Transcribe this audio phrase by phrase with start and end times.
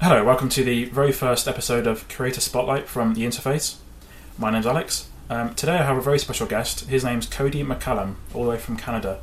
[0.00, 3.78] Hello, welcome to the very first episode of Creator Spotlight from The Interface.
[4.38, 5.08] My name's Alex.
[5.28, 6.88] Um, today I have a very special guest.
[6.88, 9.18] His name's Cody MacCallum, all the way from Canada.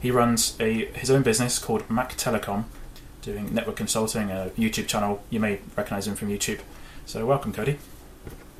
[0.00, 2.66] He runs a his own business called Mac Telecom,
[3.22, 5.20] doing network consulting, a YouTube channel.
[5.30, 6.60] You may recognize him from YouTube.
[7.06, 7.78] So, welcome, Cody.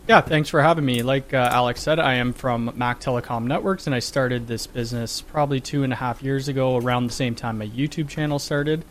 [0.09, 1.05] Yeah, thanks for having me.
[1.05, 5.21] Like uh, Alex said, I am from Mac Telecom Networks, and I started this business
[5.23, 8.85] probably two and a half years ago, around the same time my YouTube channel started.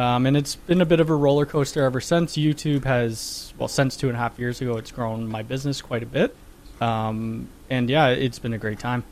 [0.00, 2.34] Um, and it's been a bit of a roller coaster ever since.
[2.34, 6.02] YouTube has, well, since two and a half years ago, it's grown my business quite
[6.02, 6.34] a bit.
[6.80, 9.04] Um, and yeah, it's been a great time.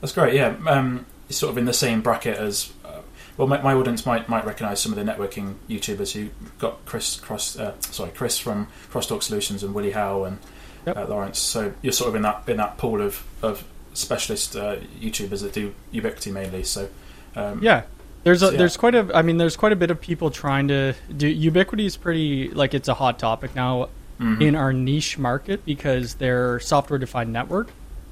[0.00, 0.32] That's great.
[0.32, 2.72] Yeah, um, it's sort of in the same bracket as.
[2.82, 3.00] Uh,
[3.36, 7.16] well, my, my, audience might might recognise some of the networking YouTubers who got Chris
[7.16, 10.38] Cross, uh, sorry, Chris from Crosstalk Solutions and Willie Howe and
[10.86, 10.96] yep.
[10.96, 11.38] uh, Lawrence.
[11.38, 15.52] So you're sort of in that in that pool of of specialist uh, YouTubers that
[15.52, 16.64] do Ubiquiti mainly.
[16.64, 16.88] So
[17.36, 17.82] um, yeah,
[18.24, 18.58] there's a, yeah.
[18.58, 21.86] there's quite a I mean there's quite a bit of people trying to do Ubiquiti
[21.86, 24.42] is pretty like it's a hot topic now mm-hmm.
[24.42, 27.70] in our niche market because their software defined network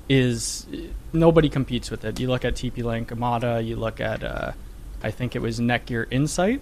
[0.08, 0.66] is
[1.12, 2.20] nobody competes with it.
[2.20, 4.53] You look at TP Link, Omada, you look at uh,
[5.03, 6.61] I think it was Netgear Insight,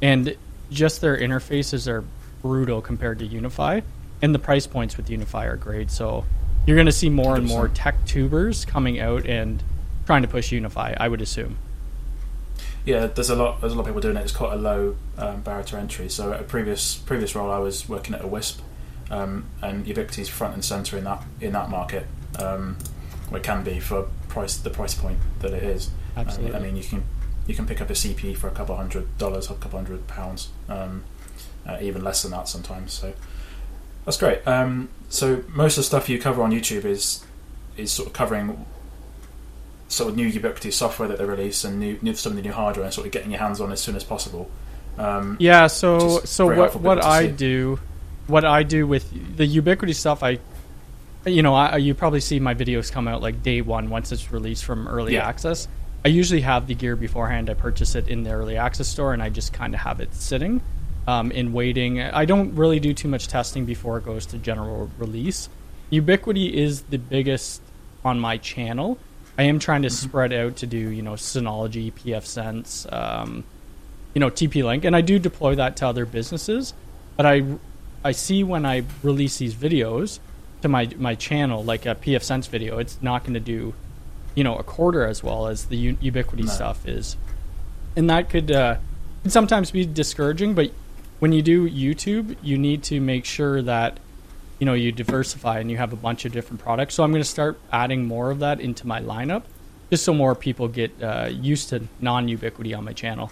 [0.00, 0.36] and
[0.70, 2.04] just their interfaces are
[2.42, 3.82] brutal compared to UniFi,
[4.22, 5.90] and the price points with UniFi are great.
[5.90, 6.24] So
[6.66, 7.38] you're going to see more 100%.
[7.38, 9.62] and more tech tubers coming out and
[10.06, 10.96] trying to push UniFi.
[10.98, 11.58] I would assume
[12.88, 13.60] yeah, there's a lot.
[13.60, 14.22] There's a lot of people doing it.
[14.22, 16.08] It's quite a low um, barrier to entry.
[16.08, 18.62] So at a previous previous role, I was working at a WISP,
[19.10, 22.06] um, and Ubiquiti's front and center in that in that market.
[22.38, 22.78] Um,
[23.30, 25.90] it can be for price the price point that it is.
[26.16, 26.56] Absolutely.
[26.56, 27.04] I mean, you can
[27.46, 30.48] you can pick up a CP for a couple hundred dollars, a couple hundred pounds,
[30.70, 31.04] um,
[31.66, 32.94] uh, even less than that sometimes.
[32.94, 33.12] So
[34.06, 34.48] that's great.
[34.48, 37.22] Um, so most of the stuff you cover on YouTube is
[37.76, 38.64] is sort of covering
[39.88, 42.52] sort of new Ubiquiti software that they release and new, new some of the new
[42.52, 44.50] hardware and sort of getting your hands on as soon as possible.
[44.98, 45.66] Um, yeah.
[45.66, 47.80] So so what what I do,
[48.26, 50.38] what I do with the Ubiquiti stuff, I
[51.24, 54.30] you know I, you probably see my videos come out like day one once it's
[54.30, 55.26] released from early yeah.
[55.26, 55.68] access.
[56.04, 57.50] I usually have the gear beforehand.
[57.50, 60.14] I purchase it in the early access store and I just kind of have it
[60.14, 60.60] sitting.
[61.06, 64.90] Um, in waiting, I don't really do too much testing before it goes to general
[64.98, 65.48] release.
[65.90, 67.62] Ubiquiti is the biggest
[68.04, 68.98] on my channel,
[69.38, 70.08] I am trying to mm-hmm.
[70.08, 73.44] spread out to do you know Synology, pfSense, um,
[74.12, 76.74] you know TP Link, and I do deploy that to other businesses.
[77.16, 77.44] But I
[78.04, 80.18] I see when I release these videos
[80.62, 83.74] to my my channel, like a pfSense video, it's not going to do
[84.34, 86.52] you know a quarter as well as the U- Ubiquiti no.
[86.52, 87.16] stuff is,
[87.96, 88.76] and that could uh,
[89.22, 90.54] could sometimes be discouraging.
[90.54, 90.72] But
[91.20, 94.00] when you do YouTube, you need to make sure that
[94.58, 96.94] you know you diversify and you have a bunch of different products.
[96.94, 99.42] So I'm going to start adding more of that into my lineup,
[99.90, 103.30] just so more people get uh, used to non-Ubiquiti on my channel.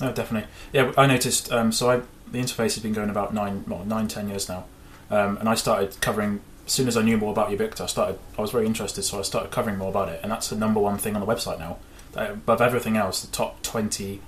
[0.00, 0.48] Oh, definitely.
[0.72, 1.52] Yeah, I noticed.
[1.52, 1.96] Um, so I,
[2.30, 4.64] the interface has been going about nine, well, nine, ten years now,
[5.10, 7.80] um, and I started covering as soon as I knew more about Ubiquiti.
[7.80, 8.18] I started.
[8.38, 10.80] I was very interested, so I started covering more about it, and that's the number
[10.80, 11.78] one thing on the website now.
[12.16, 14.20] Uh, above everything else, the top twenty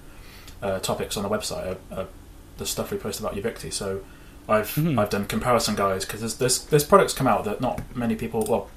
[0.62, 2.06] uh, topics on the website are, are
[2.59, 3.72] the stuff we post about Ubiquiti.
[3.72, 4.03] So
[4.49, 4.99] I've mm-hmm.
[4.99, 8.44] I've done comparison guides because there's, there's there's products come out that not many people.
[8.49, 8.69] Well,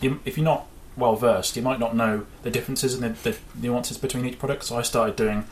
[0.00, 0.66] you, if you're not
[0.96, 4.64] well versed, you might not know the differences and the, the, nuances between each product.
[4.64, 5.44] So I started doing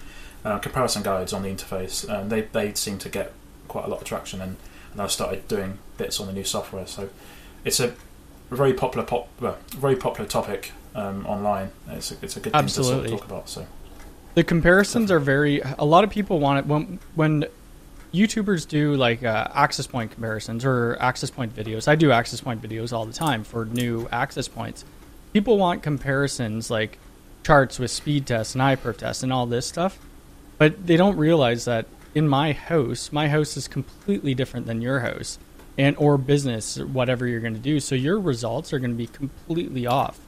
[0.44, 3.32] uh, comparison guides on the interface, and they they seem to get
[3.68, 4.40] quite a lot of traction.
[4.40, 4.56] And,
[4.92, 6.86] and I started doing bits on the new software.
[6.86, 7.10] So
[7.64, 7.94] it's a
[8.50, 11.72] very popular pop, well, very popular topic um, online.
[11.88, 12.94] It's a, it's a good Absolutely.
[12.94, 13.48] thing to sort of talk about.
[13.48, 13.66] So
[14.34, 15.60] the comparisons are very.
[15.78, 17.46] A lot of people want it when when
[18.14, 21.88] YouTubers do like uh, access point comparisons or access point videos.
[21.88, 24.84] I do access point videos all the time for new access points.
[25.32, 26.98] People want comparisons like
[27.42, 29.98] charts with speed tests and iPerf tests and all this stuff,
[30.58, 35.00] but they don't realize that in my house, my house is completely different than your
[35.00, 35.40] house
[35.76, 37.80] and or business, whatever you're going to do.
[37.80, 40.20] So your results are going to be completely off,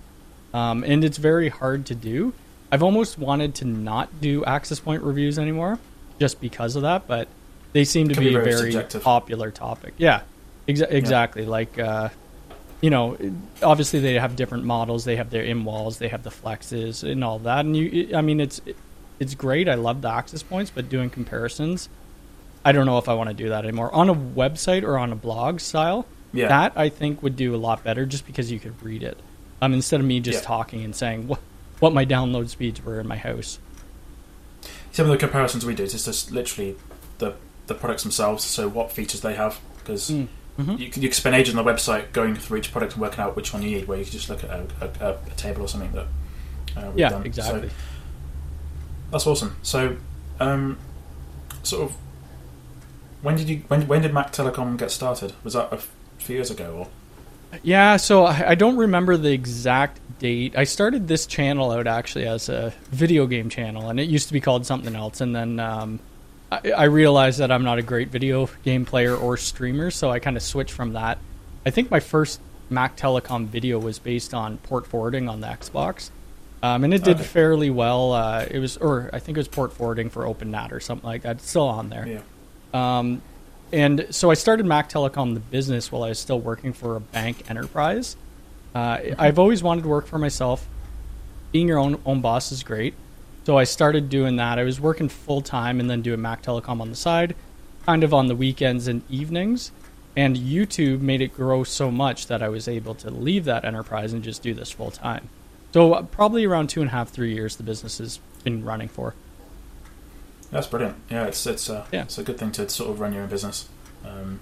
[0.53, 2.33] um, and it's very hard to do.
[2.73, 5.79] I've almost wanted to not do access point reviews anymore
[6.19, 7.29] just because of that, but
[7.77, 9.93] they seem to be, be, a very, very popular topic.
[9.99, 10.23] Yeah,
[10.67, 11.43] exa- exactly.
[11.43, 11.49] Yeah.
[11.51, 12.09] Like, uh,
[12.81, 13.19] you know,
[13.63, 15.05] obviously they have different models.
[15.05, 17.67] They have their in walls, they have the flexes, and all that.
[17.67, 18.63] And you, I mean, it's
[19.21, 19.69] it's great.
[19.69, 21.91] I love the access points, but doing comparisons,
[22.65, 25.13] I don't know if I want to do that anymore on a website or on
[25.13, 26.07] a blog style.
[26.33, 26.49] Yeah.
[26.49, 29.19] That I think would do a lot better, just because you could read it,
[29.61, 30.47] um, instead of me just yeah.
[30.47, 31.41] talking and saying what
[31.79, 33.59] what my download speeds were in my house.
[34.93, 36.77] Some of the comparisons we did is just literally
[37.19, 37.35] the
[37.67, 40.29] the products themselves, so what features they have, because mm.
[40.59, 40.73] mm-hmm.
[40.73, 43.21] you, can, you can spend ages on the website going through each product and working
[43.21, 44.67] out which one you need, where you can just look at a,
[45.01, 46.07] a, a table or something that
[46.77, 47.25] uh, we've yeah, done.
[47.25, 47.69] exactly.
[47.69, 47.75] So,
[49.11, 49.57] that's awesome.
[49.63, 49.97] So,
[50.41, 50.79] um,
[51.63, 51.97] sort of,
[53.23, 55.33] when did you when when did Mac Telecom get started?
[55.43, 55.79] Was that a
[56.19, 56.89] few years ago or?
[57.63, 60.57] Yeah, so I I don't remember the exact date.
[60.57, 64.33] I started this channel out actually as a video game channel, and it used to
[64.33, 65.21] be called something else.
[65.21, 66.01] And then um,
[66.51, 70.19] I, I realized that I'm not a great video game player or streamer, so I
[70.19, 71.19] kind of switched from that.
[71.65, 72.41] I think my first
[72.71, 76.11] Mac Telecom video was based on port forwarding on the Xbox,
[76.63, 77.25] um, and it did Okay.
[77.25, 78.13] fairly well.
[78.13, 81.23] Uh, it was, or I think it was port forwarding for OpenNAT or something like
[81.23, 81.37] that.
[81.37, 82.07] It's still on there.
[82.07, 82.99] Yeah.
[82.99, 83.23] Um,
[83.73, 87.01] and so I started Mac Telecom, the business, while I was still working for a
[87.01, 88.17] bank enterprise.
[88.75, 90.67] Uh, I've always wanted to work for myself.
[91.51, 92.95] Being your own own boss is great.
[93.47, 94.59] So I started doing that.
[94.59, 97.37] I was working full time and then doing Mac Telecom on the side,
[97.85, 99.71] kind of on the weekends and evenings.
[100.17, 104.13] And YouTube made it grow so much that I was able to leave that enterprise
[104.13, 105.29] and just do this full time.
[105.73, 108.89] So uh, probably around two and a half, three years, the business has been running
[108.89, 109.15] for.
[110.51, 110.97] That's brilliant.
[111.09, 112.03] Yeah, it's it's uh, Yeah.
[112.03, 113.69] it's a good thing to sort of run your own business,
[114.05, 114.41] um,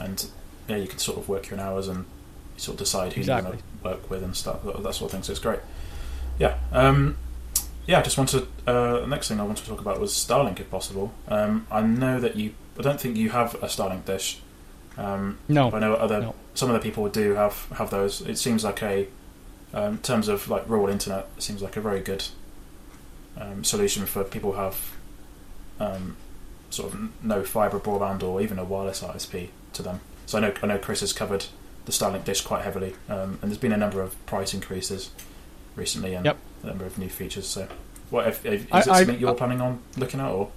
[0.00, 0.26] and
[0.66, 2.04] yeah, you can sort of work your own hours and
[2.56, 3.58] sort of decide who Exactly.
[3.58, 5.22] you want to work with and stuff that that sort of thing.
[5.22, 5.60] So it's great.
[6.38, 7.16] Yeah, um,
[7.86, 7.98] yeah.
[7.98, 10.70] I just wanted uh, the next thing I wanted to talk about was Starlink, if
[10.70, 11.12] possible.
[11.28, 12.54] Um, I know that you.
[12.78, 14.40] I don't think you have a Starlink dish.
[14.96, 16.34] Um, No, but I know other no.
[16.54, 18.20] some other people do have have those.
[18.22, 19.08] It seems like a
[19.72, 22.24] um, in terms of like rural internet, it seems like a very good
[23.38, 24.92] um, solution for people who have
[25.78, 26.16] um,
[26.70, 30.00] sort of no fibre broadband or even a wireless ISP to them.
[30.26, 31.46] So I know I know Chris has covered
[31.86, 35.10] the Starlink dish quite heavily, um, and there's been a number of price increases
[35.80, 36.36] recently and Yep.
[36.62, 37.46] a number of new features.
[37.48, 37.66] So,
[38.10, 40.30] what if, if, is I- it I- something you're planning on looking at?
[40.30, 40.50] Or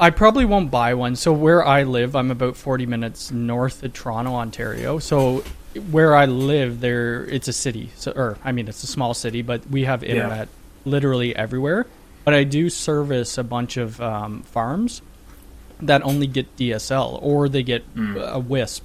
[0.00, 1.14] I probably won't buy one.
[1.16, 4.98] So where I live, I'm about 40 minutes north of Toronto, Ontario.
[4.98, 5.44] So
[5.90, 7.90] where I live, there it's a city.
[7.96, 10.10] So or I mean, it's a small city, but we have Yeah.
[10.10, 10.48] internet
[10.86, 11.86] literally everywhere.
[12.24, 15.02] But I do service a bunch of um, farms
[15.80, 18.16] that only get DSL or they get Mm.
[18.32, 18.82] a WISP,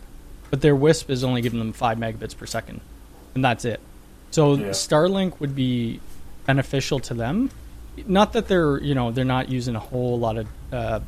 [0.50, 2.82] but their WISP is only giving them five megabits per second,
[3.36, 3.80] and that's it.
[4.32, 4.70] So Yeah.
[4.70, 6.00] Starlink would be
[6.46, 7.50] beneficial to them.
[8.08, 11.00] Not that they're you know they're not using a whole lot of uh,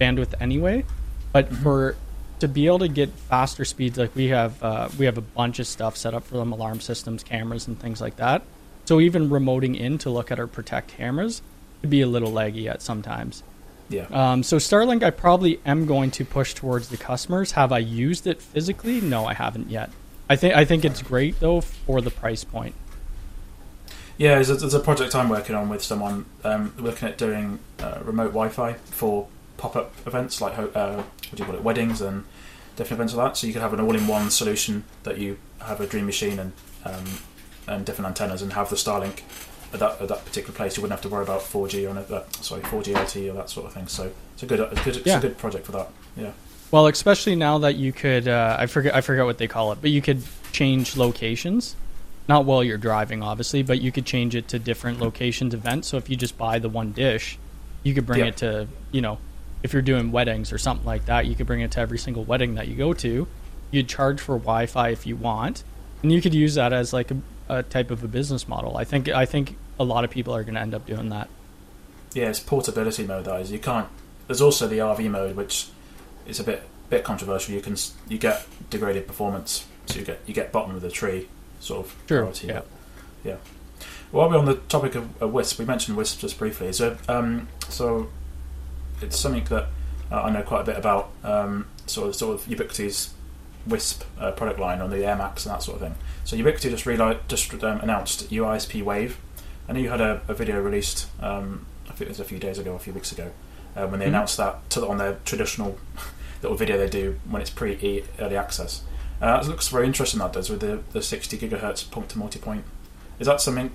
[0.00, 0.84] bandwidth anyway,
[1.32, 1.62] but Mhm.
[1.62, 1.96] for
[2.40, 5.58] to be able to get faster speeds, like we have uh, we have a bunch
[5.60, 8.42] of stuff set up for them, alarm systems, cameras, and things like that.
[8.86, 11.40] So even remoting in to look at our protect cameras
[11.80, 13.44] could be a little laggy at sometimes.
[13.88, 17.52] yeah, Um, so Starlink, I probably am going to push towards the customers.
[17.52, 19.00] Have I used it physically?
[19.00, 19.90] No, I haven't yet.
[20.32, 22.74] I think I think it's great though for the price point.
[24.16, 27.58] Yeah, there's a, there's a project I'm working on with someone um, looking at doing
[27.80, 29.26] uh, remote Wi-Fi for
[29.58, 32.24] pop-up events like ho- uh, what do you call it, weddings and
[32.76, 33.36] different events like that.
[33.36, 36.52] So you could have an all-in-one solution that you have a Dream Machine and
[36.86, 37.04] um,
[37.66, 39.20] and different antennas and have the Starlink
[39.74, 40.76] at that, at that particular place.
[40.78, 43.66] You wouldn't have to worry about 4G or another, sorry 4G LTE or that sort
[43.66, 43.86] of thing.
[43.86, 45.18] So it's a good it's, good, it's Yeah.
[45.18, 45.88] a good project for that.
[46.16, 46.32] Yeah,
[46.72, 49.78] Well, especially now that you could, uh, I forget, I forget what they call it,
[49.80, 50.22] but you could
[50.52, 51.76] change locations.
[52.28, 55.88] Not while you're driving, obviously, but you could change it to different locations, events.
[55.88, 57.38] So if you just buy the one dish,
[57.82, 58.26] you could bring Yeah.
[58.26, 59.18] it to, you know,
[59.62, 62.24] if you're doing weddings or something like that, you could bring it to every single
[62.24, 63.26] wedding that you go to.
[63.70, 65.64] You'd charge for Wi-Fi if you want,
[66.02, 67.16] and you could use that as like a,
[67.50, 68.78] a type of a business model.
[68.78, 71.28] I think, I think a lot of people are going to end up doing that.
[72.14, 73.52] yeah, it's portability mode is.
[73.52, 73.88] You can't.
[74.26, 75.66] There's also the RV mode, which
[76.26, 77.54] is a bit bit controversial.
[77.54, 77.76] You can
[78.08, 81.28] you get degraded performance, so you get you get bottom of the tree
[81.60, 82.48] sort of priority.
[82.48, 82.62] yeah.
[83.24, 83.36] yeah.
[84.10, 86.72] While we're on the topic of, of Wisp, we mentioned Wisp just briefly.
[86.72, 88.08] So um, so
[89.00, 89.68] it's something that
[90.10, 91.10] uh, I know quite a bit about.
[91.24, 93.12] Um, sort of sort of Ubiquiti's
[93.66, 95.94] Wisp uh, product line on the Air Max and that sort of thing.
[96.24, 99.18] So Ubiquiti just reali- just um, announced UISP Wave.
[99.68, 101.06] I know you had a, a video released.
[101.20, 103.30] Um, I think it was a few days ago, a few weeks ago,
[103.76, 104.08] uh, when they Mhm.
[104.08, 105.78] announced that to, on their traditional
[106.42, 108.82] little video they do when it's pre early access.
[109.20, 110.18] Uh, it looks very interesting.
[110.18, 112.62] That does with the, the 60 gigahertz point to multipoint.
[113.20, 113.70] Is that something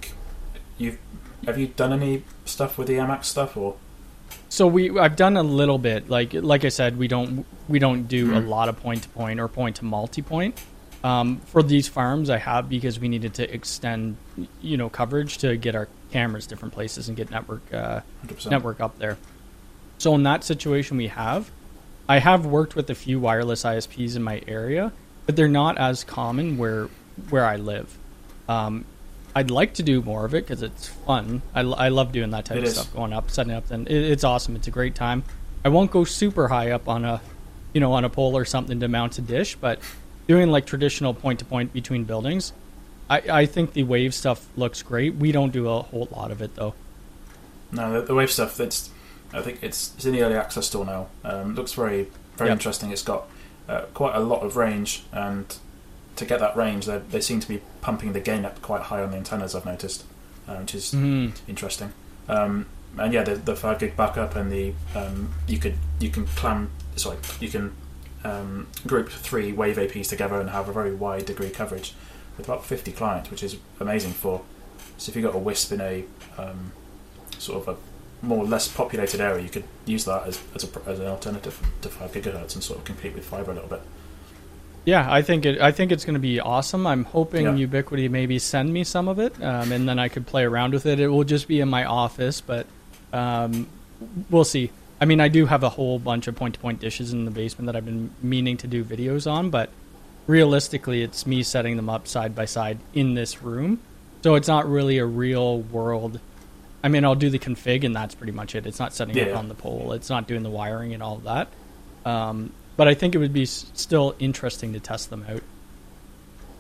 [0.77, 0.98] you've
[1.46, 3.75] have you done any stuff with the Amax stuff or?
[4.50, 6.10] So we I've done a little bit.
[6.10, 8.48] Like like I said, we don't we don't do a Mhm.
[8.50, 10.60] lot of point to point or point to multi point.
[11.04, 14.18] Um, for these farms, I have because we needed to extend
[14.62, 18.01] you know coverage to get our cameras different places and get network uh,
[18.50, 19.18] network up there.
[19.98, 21.50] So in that situation, we have.
[22.10, 24.92] I have worked with a few wireless ISPs in my area,
[25.25, 26.88] but they're not as common where
[27.30, 27.98] where I live.
[28.48, 28.86] Um,
[29.36, 31.42] I'd like to do more of it because it's fun.
[31.54, 32.74] I, I love doing that type It of is.
[32.75, 33.70] stuff, going up, setting up.
[33.72, 34.56] And it, it's awesome.
[34.56, 35.24] It's a great time.
[35.66, 37.22] I won't go super high up on a,
[37.74, 39.80] you know, on a pole or something to mount a dish, but
[40.27, 42.54] doing like traditional point to point between buildings,
[43.10, 45.16] I, I think the wave stuff looks great.
[45.16, 46.74] We don't do a whole lot of it though.
[47.72, 48.56] No, the, the Wave stuff.
[48.56, 48.89] That's
[49.34, 51.08] I think it's it's in the early access store now.
[51.24, 52.08] Um, looks very
[52.38, 52.58] very Yep.
[52.58, 52.92] interesting.
[52.92, 53.28] It's got
[53.68, 55.56] uh, quite a lot of range, and
[56.16, 59.02] to get that range, they they seem to be pumping the gain up quite high
[59.04, 59.54] on the antennas.
[59.56, 60.04] I've noticed,
[60.48, 61.34] um, which is Mhm.
[61.48, 61.94] interesting.
[62.30, 62.66] Um,
[62.98, 66.70] and yeah, the, the five gig backup and the um, you could you can clam
[66.96, 67.74] sorry you can
[68.24, 71.94] um, group three wave APs together and have a very wide degree coverage
[72.38, 74.42] with about 50 clients, which is amazing for.
[74.98, 76.04] So if you've got a WISP in a
[76.38, 76.72] um,
[77.38, 77.78] sort of a
[78.22, 81.60] more or less populated area, you could use that as, as, a, as an alternative
[81.82, 83.82] to five gigahertz and sort of compete with fiber a little bit.
[84.86, 85.60] Yeah, I think it.
[85.60, 86.88] I think it's going to be awesome.
[86.88, 87.68] I'm hoping Yeah.
[87.68, 90.86] Ubiquiti maybe send me some of it, um, and then I could play around with
[90.86, 91.00] it.
[91.02, 92.68] It will just be in my office, but
[93.12, 93.68] um,
[94.30, 94.72] we'll see.
[95.02, 97.76] I mean, I do have a whole bunch of point-to-point dishes in the basement that
[97.76, 99.70] I've been meaning to do videos on, but
[100.26, 103.82] realistically, it's me setting them up side by side in this room,
[104.24, 106.22] so it's not really a real world.
[106.84, 108.66] I mean, I'll do the config, and that's pretty much it.
[108.68, 109.34] It's not setting up Yeah.
[109.36, 109.94] on the pole.
[109.94, 111.48] It's not doing the wiring and all of that.
[112.06, 115.42] Um, but I think it would be s- still interesting to test them out.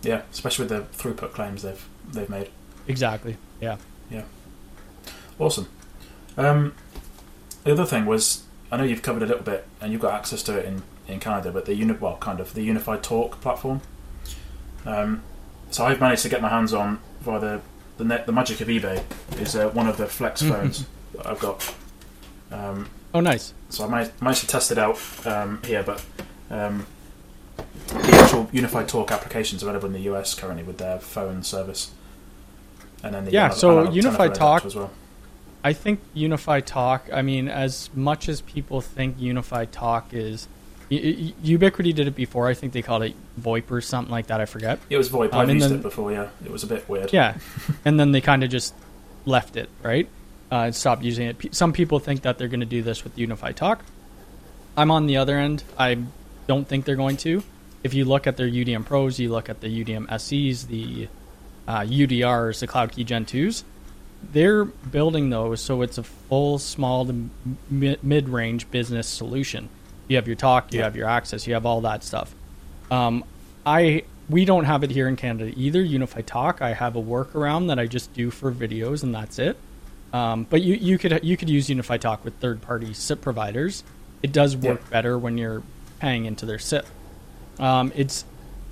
[0.01, 2.49] Yeah, especially with the throughput claims they've they've made.
[2.87, 3.37] Exactly.
[3.61, 3.77] Yeah.
[4.09, 4.23] Yeah.
[5.39, 5.67] Awesome.
[6.37, 6.73] Um,
[7.63, 10.41] the other thing was, I know you've covered a little bit, and you've got access
[10.43, 13.81] to it in, in Canada, but the uni- well, kind of the UniFi Talk platform.
[14.85, 15.21] Um,
[15.69, 17.61] so I've managed to get my hands on via the
[17.97, 19.03] the, net, the magic of eBay
[19.41, 20.85] is uh, one of the Flex phones
[21.15, 21.73] that I've got.
[22.51, 23.53] Um, Oh, nice.
[23.69, 26.03] so I managed, managed to test it out um, here, but
[26.51, 26.85] um,
[27.87, 31.91] the actual UniFi Talk application is available in the US currently with their phone service.
[33.03, 34.91] And then the Yeah, analog- so analog UniFi Talk- as well.
[35.63, 37.09] I think UniFi Talk.
[37.11, 40.47] I mean, as much as people think UniFi Talk is,
[40.89, 42.47] U- Ubiquiti did it before.
[42.47, 44.39] I think they called it VoIP or something like that.
[44.41, 44.79] I forget.
[44.89, 45.33] It was VoIP.
[45.33, 46.11] Um, I've used then- it before.
[46.11, 47.11] Yeah, it was a bit weird.
[47.13, 47.37] Yeah,
[47.85, 48.73] and then they kind of just
[49.25, 50.07] left it right
[50.51, 51.37] uh, and stopped using it.
[51.37, 53.83] Pe- Some people think that they're going to do this with UniFi Talk.
[54.77, 55.63] I'm on the other end.
[55.77, 55.97] I
[56.47, 57.43] don't think they're going to.
[57.83, 61.07] If you look at their UDM Pros, you look at the UDM SEs, the
[61.67, 63.63] uh, UDRs, the Cloud Key Gen 2s,
[64.31, 67.29] they're building those so it's a full small to
[67.69, 69.69] mid-range business solution.
[70.07, 70.85] You have your talk, you Yeah.
[70.85, 72.33] have your access, you have all that stuff.
[72.91, 73.23] Um,
[73.65, 75.81] I we don't have it here in Canada either.
[75.83, 79.57] UniFi Talk, I have a workaround that I just do for videos, and that's it.
[80.13, 83.83] Um, but you, you could you could use UniFi Talk with third party SIP providers.
[84.23, 84.89] It does work Yeah.
[84.89, 85.63] better when you're
[85.99, 86.85] paying into their SIP.
[87.59, 88.25] Um, it's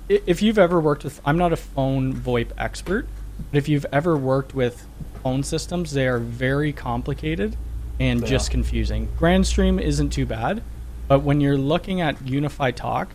[0.08, 3.06] if you've ever worked with I'm not a phone VoIP expert,
[3.50, 4.86] but if you've ever worked with
[5.22, 7.56] phone systems, they are very complicated
[7.98, 9.08] and They just confusing.
[9.18, 10.62] Grandstream isn't too bad,
[11.08, 13.08] but when you're looking at UniFi Talk,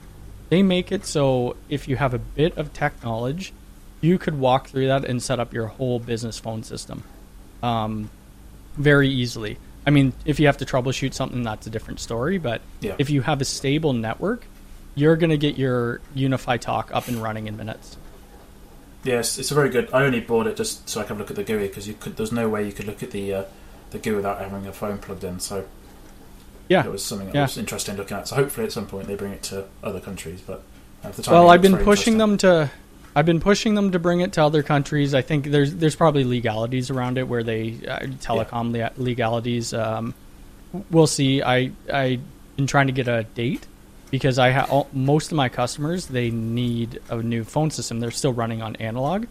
[0.50, 3.54] they make it so if you have a bit of tech knowledge,
[4.02, 7.04] you could walk through that and set up your whole business phone system
[7.64, 8.10] um,
[8.76, 9.58] very easily.
[9.86, 12.38] I mean, if you have to troubleshoot something, that's a different story.
[12.38, 12.96] But Yeah.
[12.98, 14.46] if you have a stable network,
[14.96, 17.98] you're going to get your UniFi Talk up and running in minutes.
[19.04, 19.90] Yes, it's a very good.
[19.94, 21.88] I only bought it just so I can look at the GUI because.
[22.16, 23.44] There's no way you could look at the uh,
[23.90, 25.40] the GUI without having a phone plugged in.
[25.40, 25.66] So
[26.70, 26.86] Yeah.
[26.86, 27.42] it was something that Yeah.
[27.44, 28.28] was interesting looking at.
[28.28, 30.42] So hopefully at some point they bring it to other countries.
[30.46, 30.62] But
[31.04, 32.70] at the time, Well, I've been pushing them to.
[33.16, 35.14] I've been pushing them to bring it to other countries.
[35.14, 39.74] I think there's there's probably legalities around it where they uh, telecom le- legalities.
[39.74, 40.14] Um,
[40.90, 41.42] we'll see.
[41.42, 42.22] I I've
[42.56, 43.68] been trying to get a date
[44.12, 48.00] because I ha- all, most of my customers they need a new phone system.
[48.00, 49.26] They're still running on analog,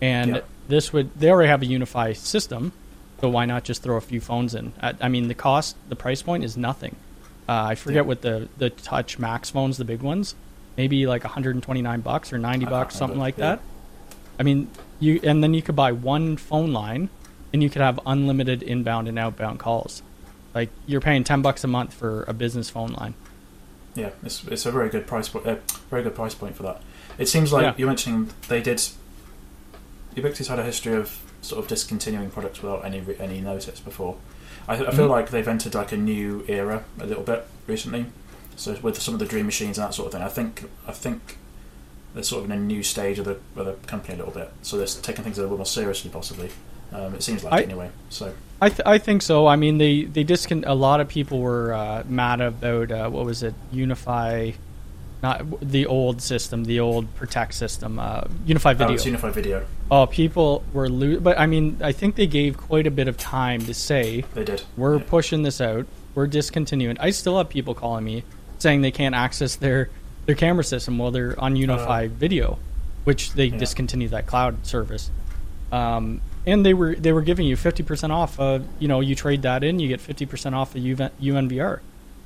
[0.00, 0.40] and Yeah.
[0.68, 2.72] this would they already have a UniFi system,
[3.20, 4.72] so why not just throw a few phones in?
[4.80, 6.96] I, I mean, the cost, the price point is nothing.
[7.48, 8.08] Uh, I forget Yeah.
[8.08, 10.34] what the the Touch Max phones, the big ones,
[10.76, 13.56] maybe like 129 bucks or 90 bucks, something like yeah.
[13.56, 13.60] that.
[14.38, 14.68] I mean,
[15.00, 17.08] you and then you could buy one phone line,
[17.52, 20.02] and you could have unlimited inbound and outbound calls.
[20.54, 23.14] Like you're paying 10 bucks a month for a business phone line.
[23.94, 25.46] Yeah, it's it's a very good price point.
[25.46, 25.56] Uh,
[25.90, 26.82] very good price point for that.
[27.18, 27.74] It seems like Yeah.
[27.76, 28.80] you're mentioning they did.
[30.14, 34.16] Ubiquiti's had a history of sort of discontinuing products without any any notice before.
[34.66, 35.10] I, I feel Mhm.
[35.10, 38.06] like they've entered like a new era a little bit recently.
[38.56, 40.92] So with some of the dream machines and that sort of thing, I think I
[40.92, 41.38] think
[42.14, 44.50] they're sort of in a new stage of the of the company a little bit.
[44.62, 46.50] So they're taking things a little more seriously, possibly.
[46.92, 47.90] Um, it seems like I- anyway.
[48.08, 49.46] So I, th- I think so.
[49.46, 53.24] I mean, they they discon- A lot of people were uh, mad about uh, what
[53.24, 53.54] was it?
[53.72, 54.54] UniFi,
[55.22, 57.98] not the old system, the old Protect system.
[57.98, 58.94] Uh, UniFi oh, Video.
[58.94, 59.66] it's unified video.
[59.90, 63.16] oh, people were lo- But I mean, I think they gave quite a bit of
[63.16, 64.62] time to say They did.
[64.76, 65.04] we're Yeah.
[65.08, 65.86] pushing this out.
[66.14, 66.98] We're discontinuing.
[67.00, 68.24] I still have people calling me
[68.58, 69.88] saying they can't access their
[70.26, 72.58] their camera system while they're on UniFi Video,
[73.04, 73.56] which they Yeah.
[73.58, 75.10] discontinued that cloud service.
[75.72, 78.38] Um, and they were they were giving you fifty percent off.
[78.38, 81.80] Uh, you know, you trade that in, you get fifty percent off the UV- UNVR.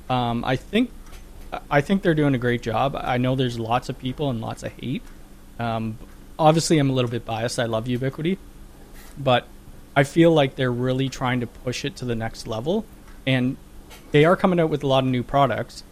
[0.09, 0.91] Um, I think
[1.69, 2.95] I think they're doing a great job.
[2.99, 5.01] I know there's lots of people and lots of hate.
[5.59, 5.97] Um,
[6.39, 7.59] obviously, I'm a little bit biased.
[7.59, 8.37] I love Ubiquiti,
[9.17, 9.47] but
[9.95, 12.85] I feel like they're really trying to push it to the next level,
[13.27, 13.57] and
[14.11, 15.83] they are coming out with a lot of new products.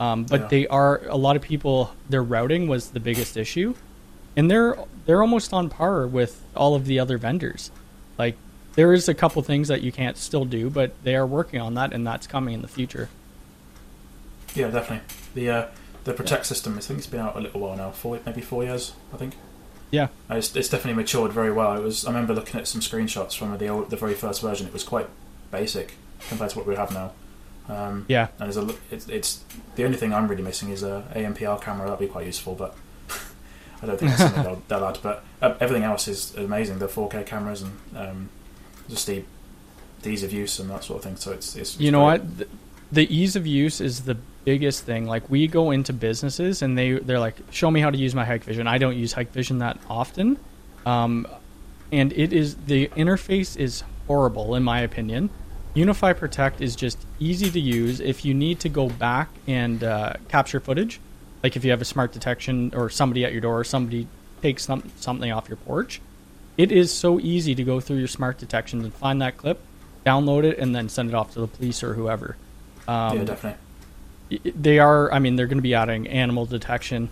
[0.00, 0.48] Um, but Yeah.
[0.48, 1.90] they are a lot of people.
[2.08, 3.74] Their routing was the biggest issue,
[4.36, 7.70] and they're they're almost on par with all of the other vendors.
[8.18, 8.36] Like
[8.76, 11.74] there is a couple things that you can't still do, but they are working on
[11.74, 13.08] that, and that's coming in the future.
[14.54, 15.06] Yeah, definitely.
[15.34, 15.66] The uh,
[16.04, 18.64] the Protect system, I think it's been out a little while now, four maybe four
[18.64, 19.34] years, I think.
[19.90, 20.08] Yeah.
[20.30, 21.76] Uh, It's, it's definitely matured very well.
[21.76, 22.04] It was.
[22.04, 24.66] I remember looking at some screenshots from the old, the very first version.
[24.66, 25.08] It was quite
[25.50, 25.94] basic
[26.28, 27.12] compared to what we have now.
[27.68, 29.44] Um, Yeah, and there's a, it's, it's
[29.76, 31.86] the only thing I'm really missing is a ANPR camera.
[31.86, 32.74] That'd be quite useful, but
[33.82, 34.98] I don't think that's something they'll, they'll add.
[35.02, 36.78] But uh, everything else is amazing.
[36.78, 38.28] The 4K cameras and um,
[38.88, 39.22] just the,
[40.02, 41.16] the ease of use and that sort of thing.
[41.16, 42.22] So it's, it's you know great.
[42.22, 42.38] what?
[42.38, 42.48] The,
[42.90, 44.16] the ease of use is the
[44.48, 45.04] biggest thing.
[45.04, 48.24] Like we go into businesses and they they're like, "Show me how to use my
[48.24, 50.38] Hikvision." I don't use Hikvision that often,
[50.86, 51.26] um,
[51.92, 55.28] and it is the interface is horrible in my opinion.
[55.76, 58.00] UniFi Protect is just easy to use.
[58.00, 60.98] If you need to go back and uh, capture footage,
[61.42, 64.08] like if you have a smart detection or somebody at your door, or somebody
[64.40, 66.00] takes some, something off your porch,
[66.56, 69.60] it is so easy to go through your smart detections and find that clip,
[70.06, 72.36] download it, and then send it off to the police or whoever.
[72.88, 73.67] Um, yeah, definitely.
[74.30, 77.08] They are i mean they're going to be adding animal detection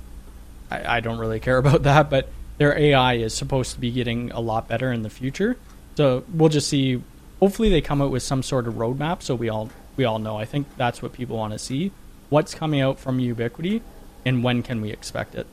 [0.71, 4.31] I, I don't really care about that but their ai is supposed to be getting
[4.33, 5.57] a lot better in the future
[5.97, 7.03] so we'll just see
[7.41, 10.37] hopefully they come out with some sort of roadmap so we all we all know
[10.37, 11.91] i think that's what people want to see
[12.29, 13.81] what's coming out from Ubiquiti
[14.25, 15.47] and when can we expect it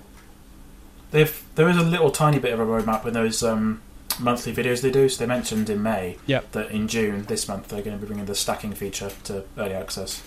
[1.11, 3.81] They've, there is a little tiny bit of a roadmap in those um,
[4.19, 5.07] monthly videos they do.
[5.07, 6.53] So they mentioned in May Yep.
[6.53, 9.73] that in June this month they're going to be bringing the stacking feature to early
[9.73, 10.23] access.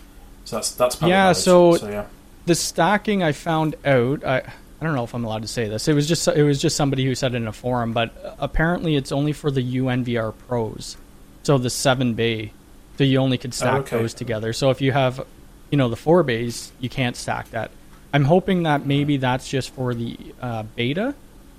[0.47, 1.37] So that's that's Yeah, knowledge.
[1.37, 2.04] so- so yeah,
[2.47, 4.25] the stacking I found out.
[4.25, 4.43] I
[4.80, 5.89] I don't know if I'm allowed to say this.
[5.89, 8.97] It was just it was just somebody who said it in a forum, but apparently
[8.97, 10.97] it's only for the UNVR Pros,
[11.43, 12.52] so the seven bay.
[12.99, 13.99] So you only could stack Oh, okay.
[13.99, 14.52] those together.
[14.54, 15.23] So if you have,
[15.71, 17.71] you know, the four bays, you can't stack that.
[18.15, 21.15] I'm hoping that maybe that's just for the uh, beta,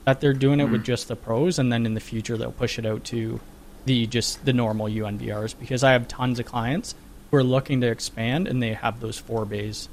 [0.06, 0.86] that they're doing it with Mhm.
[0.86, 3.40] just the pros, and then in the future they'll push it out to
[3.86, 6.94] the just the normal UNVRs because I have tons of clients
[7.32, 9.90] who are looking to expand and they have those four bays.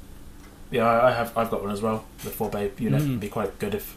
[0.71, 2.05] yeah, I have I've got one as well.
[2.23, 3.09] The four bay unit Mm.
[3.11, 3.95] would be quite good if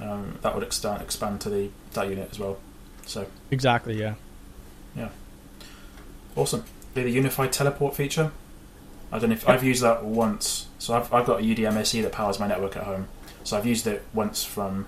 [0.00, 2.58] um, that would expand expand to the that unit as well.
[3.06, 4.14] So Exactly, yeah.
[4.96, 5.08] Yeah,
[6.36, 6.64] awesome.
[6.94, 8.32] The, the UniFi Teleport feature.
[9.12, 10.66] I don't know if I've used that once.
[10.78, 13.08] So I've I've got a UDMSE that powers my network at home.
[13.44, 14.86] So I've used it once from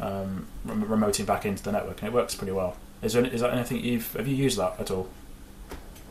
[0.00, 2.76] um, rem- remoting back into the network, and it works pretty well.
[3.02, 5.08] Is there is that anything you've have you used that at all?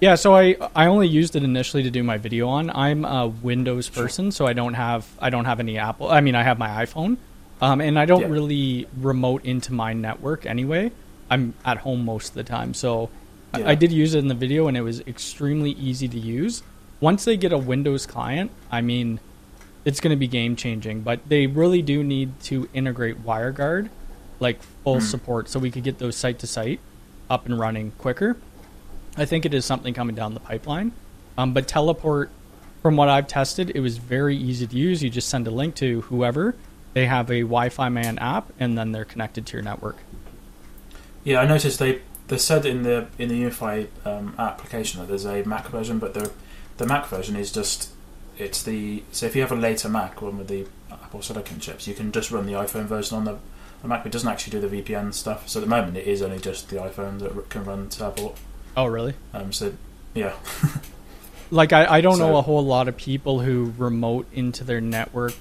[0.03, 2.69] Yeah, so I I only used it initially to do my video on.
[2.69, 6.09] I'm a Windows person, so I don't have I don't have any Apple.
[6.11, 7.15] I mean, I have my iPhone,
[7.61, 8.27] um, and I don't Yeah.
[8.27, 10.91] really remote into my network anyway.
[11.31, 13.11] I'm at home most of the time, so
[13.53, 13.69] I- Yeah.
[13.69, 16.63] I did use it in the video, and it was extremely easy to use.
[16.99, 19.21] Once they get a Windows client, I mean,
[19.85, 20.99] it's going to be game changing.
[20.99, 23.87] But they really do need to integrate WireGuard,
[24.41, 25.05] like full Hmm.
[25.13, 26.81] support, so we could get those site to site
[27.29, 28.35] up and running quicker.
[29.17, 30.91] I think it is something coming down the pipeline.
[31.37, 32.29] Um, but teleport,
[32.81, 35.03] from what I've tested, it was very easy to use.
[35.03, 36.55] You just send a link to whoever.
[36.93, 39.97] They have a Wi-Fi man app, and then they're connected to your network.
[41.23, 45.25] Yeah, I noticed they they said in the in the UniFi um, application that there's
[45.25, 46.31] a Mac version, but the
[46.77, 47.89] the Mac version is just
[48.37, 51.87] it's the so if you have a later Mac one with the Apple Silicon chips,
[51.87, 53.37] you can just run the iPhone version on the,
[53.81, 54.05] the Mac.
[54.05, 55.47] It doesn't actually do the VPN stuff.
[55.47, 58.37] So at the moment, it is only just the iPhone that can run Teleport.
[58.75, 59.13] Oh, really?
[59.33, 59.73] Um, so
[60.13, 60.35] yeah,
[61.51, 65.33] Like I, I don't know a whole lot of people who remote into their network.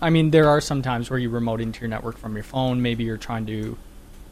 [0.00, 2.82] I mean, there are some times where you remote into your network from your phone.
[2.82, 3.76] Maybe you're trying to,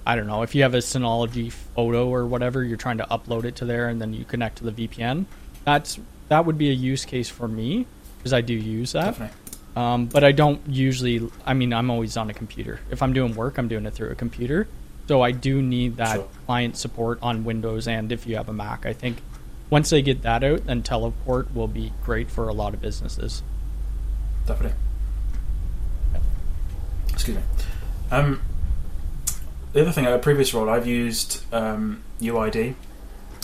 [0.07, 3.45] I don't know, if you have a Synology photo or whatever, you're trying to upload
[3.45, 5.25] it to there, and then you connect to the VPN.
[5.65, 5.99] That's
[6.29, 7.87] that would be a use case for me
[8.19, 9.07] because I do use that.
[9.07, 9.37] definitely.
[9.75, 11.29] Um, but I don't usually.
[11.45, 12.79] I mean, I'm always on a computer.
[12.91, 14.69] If I'm doing work, I'm doing it through a computer.
[15.09, 16.29] So I do need that Sure.
[16.47, 18.85] client support on Windows and if you have a Mac.
[18.85, 19.19] I think
[19.71, 23.43] once they get that out, then teleport will be great for a lot of businesses.
[24.47, 24.77] Definitely.
[27.11, 27.43] Excuse me.
[28.11, 28.41] Um,
[29.73, 32.75] the other thing, at a previous role, I've used um, UID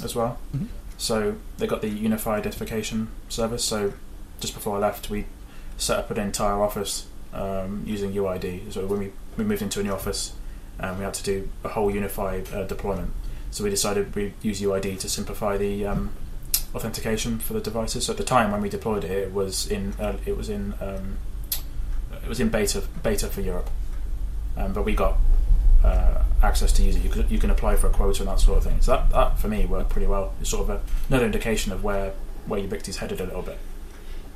[0.03, 0.39] as well.
[0.57, 0.69] Mhm.
[0.99, 3.65] So they got the unified identification service.
[3.65, 3.95] So
[4.41, 5.25] just before I left, we
[5.77, 8.71] set up an entire office um, using UID.
[8.73, 10.33] So when we, we moved into a new office,
[10.81, 13.13] um, we had to do a whole unified uh, deployment.
[13.51, 16.11] So we decided we'd use UID to simplify the um,
[16.75, 18.07] authentication for the devices.
[18.07, 20.75] So at the time when we deployed it, it was in uh, it was in
[20.81, 21.19] um,
[22.23, 23.71] it was in beta beta for Europe,
[24.57, 25.19] um, but we got
[25.85, 27.05] uh, access to use it.
[27.05, 28.81] You, could, you can apply for a quota and that sort of thing.
[28.81, 30.33] So that, that for me worked pretty well.
[30.41, 32.13] It's sort of a, another indication of where
[32.47, 33.59] where Ubiquiti's headed a little bit.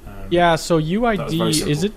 [0.06, 1.92] Um, Yeah, so UID is it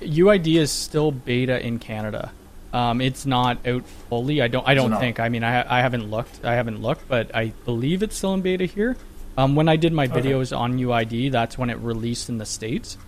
[0.00, 2.32] UID is still beta in Canada.
[2.72, 4.42] Um, it's not out fully.
[4.42, 4.66] I don't.
[4.68, 5.20] I don't think.
[5.20, 6.44] I mean, I, I haven't looked.
[6.44, 8.96] I haven't looked, but I believe it's still in beta here.
[9.38, 10.20] Um, when I did my Okay.
[10.20, 12.98] videos on UID, that's when it released in the states.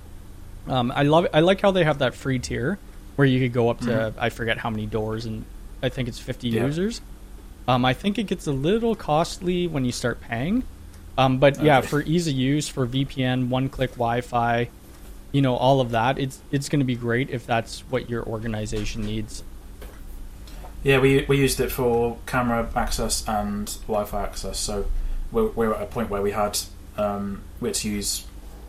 [0.67, 1.27] Um, I love.
[1.35, 2.79] I like how they have that free tier
[3.17, 5.45] where you could go up to I forget how many doors, and
[5.83, 6.57] I think it's 50 Mm-hmm.
[6.57, 6.65] Yeah.
[6.67, 7.01] users.
[7.69, 10.63] Um, I think it gets a little costly when you start paying.
[11.19, 14.71] Um, but yeah, for ease of use, for VPN, one-click Wi-Fi,
[15.33, 18.25] you know, all of that, it's it's going to be great if that's what your
[18.25, 19.45] organization needs.
[20.83, 24.59] Yeah, we we used it for camera access and Wi-Fi access.
[24.59, 24.87] So
[25.31, 26.59] we're, we're at a point where we had
[26.97, 28.27] um, we had to use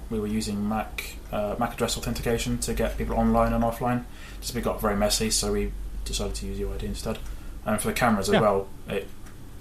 [0.10, 4.04] we were using Mac uh, Mac address authentication to get people online and offline.
[4.42, 5.72] Just we got very messy, so we
[6.04, 7.18] decided to use UID instead.
[7.66, 8.42] And for the cameras as Yeah.
[8.42, 9.08] well, it,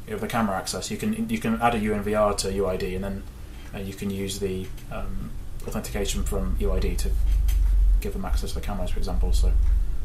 [0.07, 3.23] the camera access, you can you can add a UNVR to UID, and then
[3.73, 5.31] uh, you can use the um,
[5.69, 7.11] authentication from UID to
[8.01, 9.33] give them access to the cameras, for example.
[9.33, 9.53] So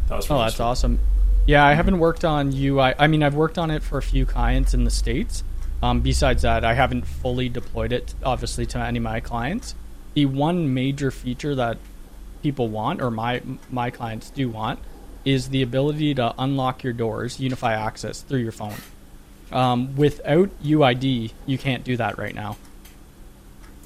[0.10, 0.66] that was Oh, that's useful.
[0.68, 1.00] awesome.
[1.46, 2.94] Yeah, I haven't worked on UI.
[2.98, 5.44] I mean, I've worked on it for a few clients in the states.
[5.84, 9.76] Um, besides that, I haven't fully deployed it, obviously, to any of my clients.
[10.16, 11.78] The one major feature that
[12.42, 14.80] people want, or my my clients do want,
[15.24, 18.76] is the ability to unlock your doors, UniFi Access through your phone.
[19.52, 22.58] Um, without UID, you can't do that right now.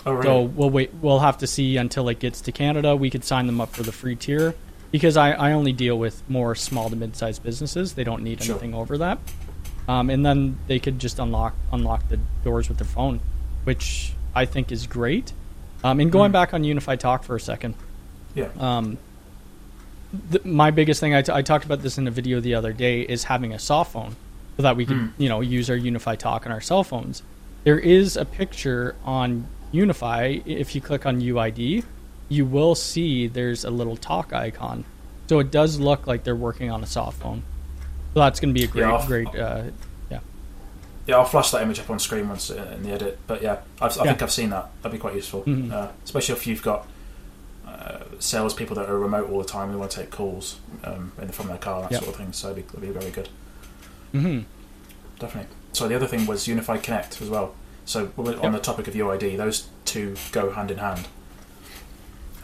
[0.05, 0.23] Oh, really?
[0.23, 0.93] So we'll wait.
[1.01, 2.95] We'll have to see until it gets to Canada.
[2.95, 4.55] We could sign them up for the free tier
[4.91, 7.93] because I, I only deal with more small to mid-sized businesses.
[7.93, 8.53] They don't need Sure.
[8.55, 9.19] anything over that.
[9.87, 13.19] Um, and then they could just unlock unlock the doors with their phone,
[13.63, 15.33] which I think is great.
[15.83, 16.33] Um, and going Mm.
[16.33, 17.73] back on UniFi Talk for a second,
[18.35, 18.49] yeah.
[18.59, 18.97] um,
[20.31, 22.73] th- my biggest thing I, t- I talked about this in a video the other
[22.73, 24.15] day is having a soft phone
[24.57, 25.11] so that we can Mm.
[25.17, 27.23] you know use our UniFi Talk on our cell phones.
[27.63, 30.43] There is a picture on UniFi.
[30.45, 31.83] If you click on UID,
[32.29, 34.85] you will see there's a little talk icon.
[35.27, 37.43] So it does look like they're working on a soft phone.
[38.13, 39.27] So that's going to be a great, Yeah, great.
[39.35, 39.63] Uh,
[41.07, 43.17] Yeah, I'll flash that image up on screen once uh, in the edit.
[43.25, 44.11] But yeah, I've, I Yeah.
[44.11, 44.69] think I've seen that.
[44.83, 45.71] That'd be quite useful, Mhm.
[45.71, 46.85] uh, especially if you've got
[47.67, 49.71] uh, salespeople that are remote all the time.
[49.71, 51.97] They want to take calls um, in, from their car, that Yeah.
[51.99, 52.31] sort of thing.
[52.33, 53.29] So that'd be, that'd be very good,
[54.13, 54.45] mhm.
[55.19, 55.49] definitely.
[55.73, 57.55] So the other thing was UniFi Connect as well.
[57.85, 58.51] So on Yep.
[58.51, 61.07] the topic of UID, those two go hand in hand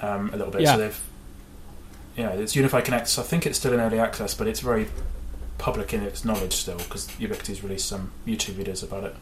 [0.01, 0.61] um, a little bit.
[0.61, 0.73] Yeah.
[0.73, 1.01] So they've
[2.17, 3.07] yeah, it's UniFi Connect.
[3.09, 4.87] So I think it's still in early access, but it's very
[5.57, 9.15] public in its knowledge still because Ubiquiti's released some YouTube videos about it.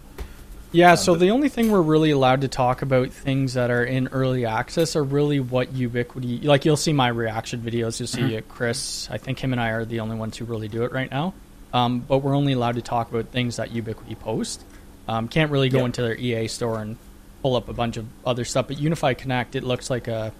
[0.71, 3.83] Yeah, Um, so the only thing we're really allowed to talk about things that are
[3.83, 6.43] in early access are really what Ubiquiti.
[6.43, 7.99] Like you'll see my reaction videos.
[7.99, 8.37] You'll see Mhm.
[8.39, 9.07] uh, Chris.
[9.11, 11.33] I think him and I are the only ones who really do it right now.
[11.73, 14.63] Um, but we're only allowed to talk about things that Ubiquiti post.
[15.07, 15.85] Um, can't really go Yeah.
[15.85, 16.97] into their EA store and
[17.41, 18.67] pull up a bunch of other stuff.
[18.67, 20.31] But UniFi Connect, it looks like a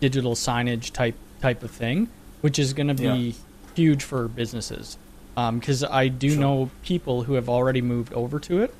[0.00, 2.08] digital signage type type of thing,
[2.40, 3.32] which is going to be Yeah.
[3.74, 4.96] huge for businesses.
[5.36, 6.40] Um, because I do Sure.
[6.40, 8.74] know people who have already moved over to it,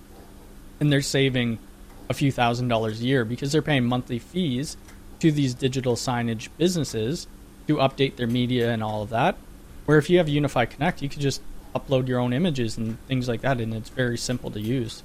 [0.81, 1.59] and they're saving
[2.09, 4.77] a few thousand dollars a year because they're paying monthly fees
[5.21, 7.27] to these digital signage businesses
[7.67, 9.37] to update their media and all of that.
[9.85, 11.41] Where if you have UniFi Connect, you could just
[11.75, 15.03] upload your own images and things like that, and it's very simple to use.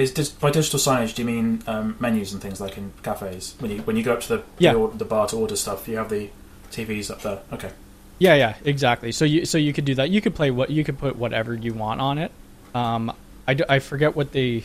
[0.00, 3.54] Is dis- by digital signage, do you mean um, menus and things like in cafes?
[3.58, 4.72] When you when you go up to the Yeah.
[4.72, 6.30] the, or- the bar to order stuff, you have the
[6.72, 7.40] TVs up there.
[7.52, 7.70] Okay,
[8.18, 9.12] Yeah, yeah, exactly.
[9.12, 10.08] So you so you could do that.
[10.10, 12.32] You could play what you could put whatever you want on it.
[12.74, 13.12] Um,
[13.46, 14.62] I, d- I forget what the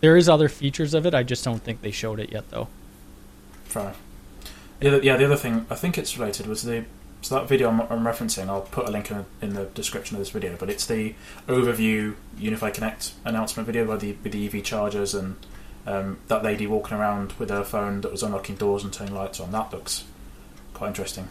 [0.00, 1.12] There is other features of it.
[1.14, 2.68] I just don't think they showed it yet though.
[3.64, 4.00] fair enough.
[4.80, 6.84] The yeah, the other thing I think it's related was the
[7.22, 8.48] so that video I'm, I'm referencing.
[8.48, 11.14] I'll put a link in, in the description of this video, but it's the
[11.46, 15.36] overview UniFi Connect announcement video with the with the EV chargers and
[15.86, 19.40] um, that lady walking around with her phone that was unlocking doors and turning lights
[19.40, 19.50] on.
[19.52, 20.04] That looks
[20.74, 21.28] quite interesting.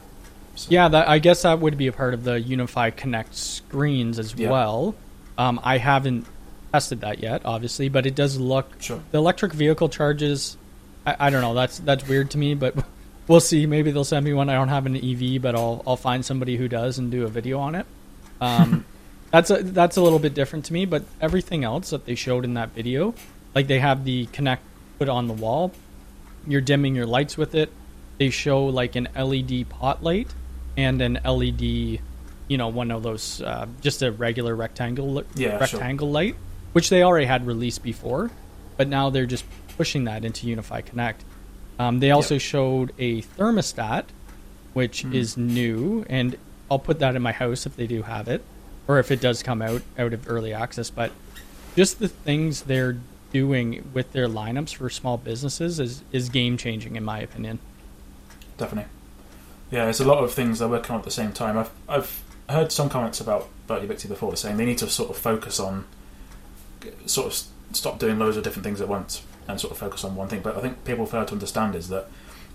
[0.55, 4.17] So, Yeah, that I guess that would be a part of the UniFi Connect screens
[4.19, 4.49] as Yeah.
[4.49, 4.95] well.
[5.37, 6.25] Um, I haven't
[6.73, 8.99] tested that yet, obviously, but it does look sure.
[9.11, 10.57] the electric vehicle charges.
[11.05, 11.53] I, I don't know.
[11.53, 12.75] That's that's weird to me, but
[13.27, 13.65] we'll see.
[13.65, 14.49] Maybe they'll send me one.
[14.49, 17.27] I don't have an EV, but I'll I'll find somebody who does and do a
[17.27, 17.85] video on it.
[18.41, 18.85] Um,
[19.31, 22.43] that's a that's a little bit different to me, but everything else that they showed
[22.45, 23.13] in that video,
[23.55, 24.61] like they have the Connect
[24.99, 25.71] put on the wall,
[26.47, 27.71] you're dimming your lights with it.
[28.17, 30.27] They show like an LED pot light
[30.75, 35.79] and an LED, you know, one of those uh, just a regular rectangle Yeah, sure.
[35.79, 36.35] rectangle light,
[36.73, 38.31] which they already had released before.
[38.75, 39.43] but now they're just
[39.77, 41.23] pushing that into UniFi Connect.
[41.79, 42.41] Um, they also Yep.
[42.41, 44.05] showed a thermostat,
[44.73, 45.13] which Hmm.
[45.13, 46.35] is new, and
[46.69, 48.43] I'll put that in my house if they do have it,
[48.87, 50.89] or if it does come out out of early access.
[50.89, 51.11] But
[51.75, 52.97] just the things they're
[53.33, 57.59] doing with their lineups for small businesses is is game changing in my opinion.
[58.57, 58.89] Definitely.
[59.69, 61.57] Yeah, there's a lot of things they're working on at the same time.
[61.57, 65.17] I've I've heard some comments about Bertie Victory before saying they need to sort of
[65.17, 65.83] focus on,
[67.05, 67.43] sort of
[67.75, 70.41] stop doing loads of different things at once and sort of focus on one thing.
[70.41, 72.07] But I think people fail to understand is that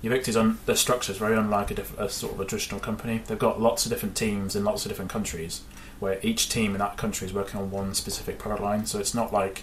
[0.03, 3.23] Ubiquiti's on their structure is very unlike a, diff- a sort of a traditional company.
[3.27, 5.63] They've got lots of different teams in lots of different countries,
[6.01, 8.85] where each team in that country is working on one specific product line.
[8.87, 9.63] So it's not like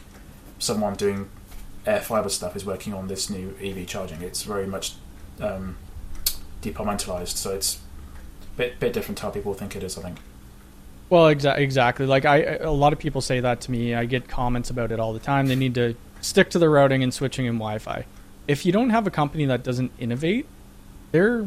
[0.57, 1.29] someone doing
[1.85, 4.21] air fiber stuff is working on this new EV charging.
[4.21, 4.93] It's very much
[5.41, 5.77] um,
[6.61, 7.79] departmentalized, so it's
[8.55, 9.97] a bit bit different to how people think it is.
[9.97, 10.19] I think.
[11.09, 12.05] Well, exa- exactly.
[12.05, 13.93] Like I, a lot of people say that to me.
[13.93, 15.47] I get comments about it all the time.
[15.47, 18.05] They need to stick to the routing and switching and Wi-Fi.
[18.47, 20.45] If you don't have a company that doesn't innovate,
[21.12, 21.45] they're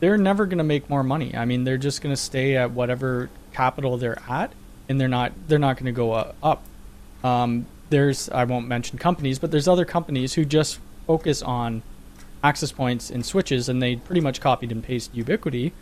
[0.00, 1.36] they're never going to make more money.
[1.36, 4.52] I mean, they're just going to stay at whatever capital they're at,
[4.88, 6.62] and they're not they're not going to go uh, up.
[7.22, 11.82] Um, there's I won't mention companies, but there's other companies who just focus on
[12.42, 15.72] access points and switches, and they pretty much copied and pasted Ubiquiti.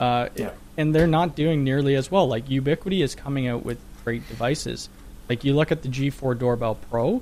[0.00, 0.50] Uh, Yeah.
[0.76, 2.26] and they're not doing nearly as well.
[2.28, 4.88] Like Ubiquiti is coming out with great devices.
[5.28, 7.20] Like you look at the G4 Doorbell Pro,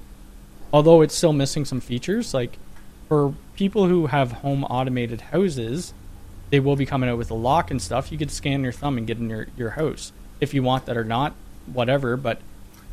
[0.73, 2.35] although it's still missing some features.
[2.35, 2.59] Like
[3.09, 5.95] for people who have home automated houses,
[6.51, 8.13] they will be coming out with a lock and stuff.
[8.13, 10.97] You could scan your thumb and get in your, your house if you want that
[10.97, 11.35] or not,
[11.73, 12.17] whatever.
[12.17, 12.41] But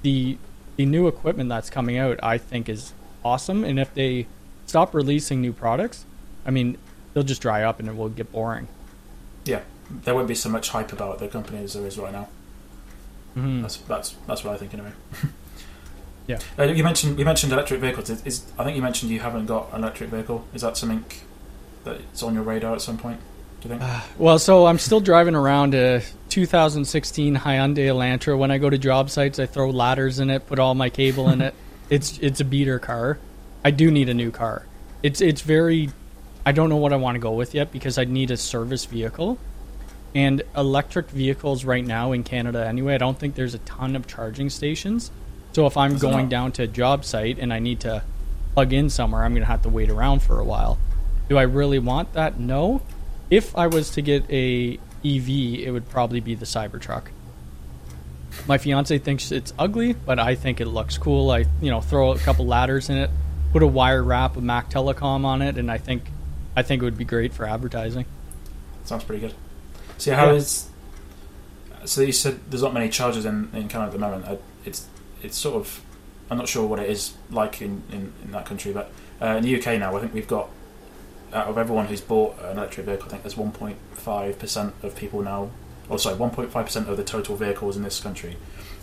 [0.02, 0.38] the
[0.76, 3.64] the new equipment that's coming out, I think, is awesome.
[3.64, 4.26] And if they
[4.66, 6.06] stop releasing new products,
[6.46, 6.78] I mean,
[7.14, 8.68] they'll just dry up and it will get boring.
[9.46, 12.28] Yeah, there won't be so much hype about the company as there is right now.
[13.38, 13.62] Mhm.
[13.62, 14.94] That's that's that's what I think anyway.
[16.28, 16.40] Yeah.
[16.58, 18.10] Uh, you mentioned you mentioned electric vehicles.
[18.10, 20.46] Is, is I think you mentioned you haven't got an electric vehicle.
[20.54, 21.04] Is that something
[21.84, 23.20] that's on your radar at some point?
[23.62, 23.92] Do you think?
[24.18, 28.38] Well, so I'm still driving around a 2016 Hyundai Elantra.
[28.38, 31.30] When I go to job sites, I throw ladders in it, put all my cable
[31.30, 31.54] in it.
[31.90, 33.20] It's it's a beater car.
[33.66, 34.66] I do need a new car.
[35.02, 35.90] It's it's very.
[36.46, 38.86] I don't know what I want to go with yet because I need a service
[38.86, 39.38] vehicle.
[40.16, 44.06] And electric vehicles right now in Canada, anyway, I don't think there's a ton of
[44.06, 45.10] charging stations.
[45.54, 46.12] So if I'm There's not.
[46.12, 48.04] going down to a job site and I need to
[48.54, 50.78] plug in somewhere, I'm going to have to wait around for a while.
[51.30, 52.40] Do I really want that?
[52.40, 52.82] No.
[53.30, 57.08] If I was to get a EV, it would probably be the Cybertruck.
[58.48, 61.30] My fiance thinks it's ugly, but I think it looks cool.
[61.32, 63.10] I, you know, throw a couple ladders in it,
[63.52, 66.04] put a wire wrap of Mac Telecom on it, and I think,
[66.56, 68.06] I think it would be great for advertising.
[68.86, 69.36] Sounds pretty good.
[70.00, 70.34] So how Yeah.
[70.34, 70.68] is?
[71.86, 74.26] So you said there's not many chargers in, in Canada at the moment.
[74.26, 74.88] I, it's
[75.24, 75.82] it's sort of
[76.30, 79.44] I'm not sure what it is like in, in, in that country, but uh, in
[79.44, 80.50] the UK now I think we've got
[81.34, 85.22] out of everyone who's bought an electric vehicle, I think there's 1.5 percent of people
[85.22, 85.50] now,
[85.90, 88.38] or sorry, 1.5 percent of the total vehicles in this country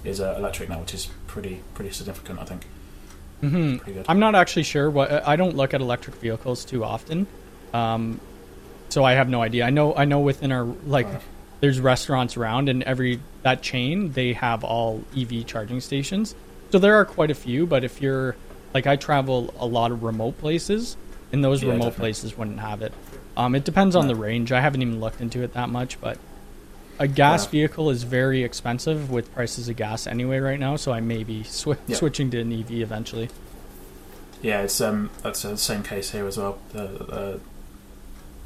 [0.04, 2.38] is uh, electric now, which is pretty pretty significant.
[2.38, 2.66] I think
[3.40, 4.06] hmm pretty good.
[4.08, 4.90] I'm not actually sure.
[4.90, 7.26] What I don't look at electric vehicles too often,
[7.72, 8.20] um,
[8.88, 9.64] so I have no idea.
[9.64, 11.06] I know I know within our like.
[11.60, 16.34] There's restaurants around, and every that chain they have all EV charging stations.
[16.72, 17.66] So there are quite a few.
[17.66, 18.36] But if you're
[18.74, 20.96] like I travel a lot of remote places,
[21.32, 22.02] and those Yeah, remote definitely.
[22.02, 22.92] places wouldn't have it.
[23.36, 24.52] Um, it depends on the range.
[24.52, 26.18] I haven't even looked into it that much, but
[26.98, 27.50] a gas enough.
[27.52, 30.76] vehicle is very expensive with prices of gas anyway right now.
[30.76, 31.96] So I may be swi- Yeah.
[31.96, 33.30] switching to an EV eventually.
[34.42, 36.58] Yeah, it's um that's the same case here as well.
[36.72, 37.38] The uh,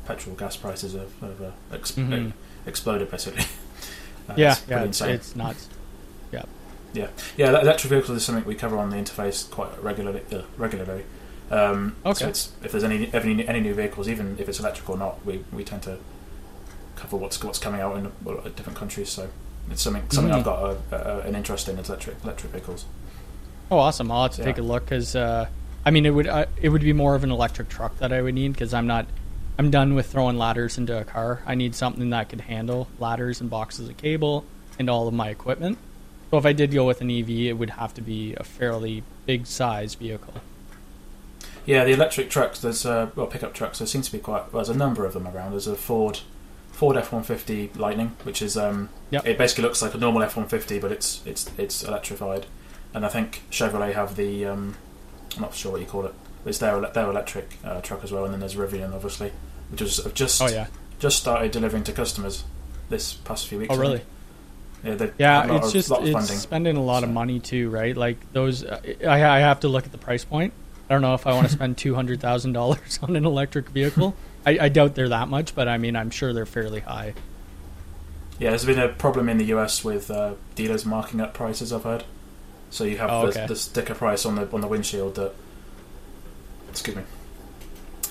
[0.06, 2.32] petrol gas prices have, have uh, ex- Mhm.
[2.66, 3.44] Exploded basically.
[4.26, 5.68] Uh, yeah, yeah, it's, it's nuts.
[6.94, 10.22] yeah, ele- electric vehicles is something we cover on the interface quite regularly.
[10.32, 11.04] Uh, regularly.
[11.50, 12.20] Um, Okay.
[12.20, 15.22] So it's, if there's any, any any new vehicles, even if it's electric or not,
[15.26, 15.98] we, we tend to
[16.96, 18.04] cover what's what's coming out in
[18.56, 19.10] different countries.
[19.10, 19.28] So
[19.70, 20.38] it's something something Mhm.
[20.38, 22.86] I've got a, a, an interest in is electric electric vehicles.
[23.70, 24.10] Oh, awesome!
[24.10, 24.46] I'll have to Yeah.
[24.46, 25.48] take a look because uh,
[25.84, 28.22] I mean, it would uh, it would be more of an electric truck that I
[28.22, 29.06] would need because I'm not
[29.58, 31.42] I'm done with throwing ladders into a car.
[31.46, 34.44] I need something that could handle ladders and boxes of cable
[34.78, 35.78] and all of my equipment.
[36.30, 39.04] So if I did go with an EV, it would have to be a fairly
[39.26, 40.34] big size vehicle.
[41.64, 42.60] Yeah, the electric trucks.
[42.60, 43.78] There's uh, well pickup trucks.
[43.78, 44.52] There seems to be quite.
[44.52, 45.52] Well, there's a number of them around.
[45.52, 46.20] There's a Ford
[46.72, 49.26] Ford F one fifty Lightning, which is um, Yep.
[49.26, 52.46] it basically looks like a normal F one fifty, but it's it's it's electrified.
[52.92, 54.74] And I think Chevrolet have the um,
[55.36, 56.14] I'm not sure what you call it.
[56.46, 58.24] It's their their electric uh, truck as well.
[58.24, 59.32] And then there's Rivian, obviously,
[59.70, 60.66] which was have just Oh yeah.
[60.98, 62.44] just started delivering to customers
[62.90, 63.74] this past few weeks.
[63.74, 64.02] Oh really?
[64.84, 66.36] Yeah, Yeah, had a lot it's of- just it's funding.
[66.38, 67.96] spending a lot of money too, right?
[67.96, 70.52] Like those, uh, I, I have to look at the price point.
[70.90, 73.70] I don't know if I want to spend two hundred thousand dollars on an electric
[73.70, 74.14] vehicle.
[74.44, 77.14] I, I doubt they're that much, but I mean, I'm sure they're fairly high.
[78.38, 81.72] Yeah, there's been a problem in the US with uh, dealers marking up prices.
[81.72, 82.04] I've heard.
[82.68, 83.46] So you have Oh, the, okay.
[83.46, 85.32] the sticker price on the on the windshield that.
[86.74, 87.02] Excuse me.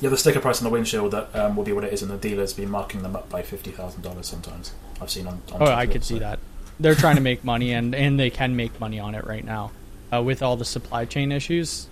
[0.02, 2.10] Yeah, the sticker price on the windshield that um, will be what it is, and
[2.10, 4.28] the dealers be marking them up by fifty thousand dollars.
[4.28, 5.42] Sometimes I've seen on.
[5.52, 6.40] on Oh, I could so- see that.
[6.80, 9.72] They're trying to make money, and and they can make money on it right now,
[10.12, 11.88] uh, with all the supply chain issues.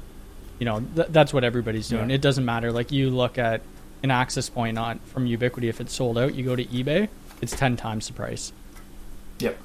[0.59, 2.09] You know, th- that's what everybody's doing.
[2.09, 2.15] Yeah.
[2.15, 2.71] It doesn't matter.
[2.71, 3.61] Like you look at
[4.03, 7.09] an access point on from Ubiquiti, if it's sold out, you go to eBay,
[7.41, 8.51] it's ten times the price.
[9.39, 9.57] Yep.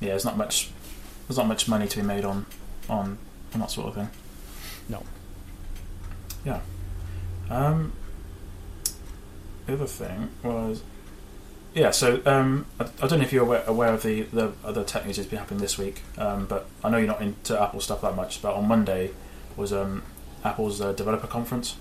[0.00, 0.70] Yeah, there's not much.
[1.28, 2.46] There's not much money to be made on
[2.88, 3.18] on
[3.52, 4.08] on that sort of thing.
[6.44, 6.60] Yeah.
[7.50, 7.92] Um.
[9.68, 10.82] The other thing was,
[11.74, 11.90] yeah.
[11.90, 15.04] So um, I, I don't know if you're aware, aware of the the other tech
[15.04, 18.00] news that's been happening this week, um, but I know you're not into Apple stuff
[18.00, 18.40] that much.
[18.40, 19.10] But on Monday
[19.58, 20.04] was um,
[20.42, 21.76] Apple's uh, developer conference,